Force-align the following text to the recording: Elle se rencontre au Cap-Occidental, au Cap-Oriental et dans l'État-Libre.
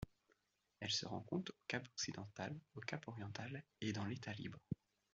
Elle 0.79 0.89
se 0.89 1.05
rencontre 1.05 1.51
au 1.51 1.55
Cap-Occidental, 1.67 2.57
au 2.73 2.79
Cap-Oriental 2.79 3.63
et 3.81 3.93
dans 3.93 4.05
l'État-Libre. 4.05 4.57